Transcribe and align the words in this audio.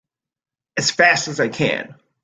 As 0.77 0.89
fast 0.89 1.27
as 1.27 1.39
I 1.39 1.49
can! 1.49 1.93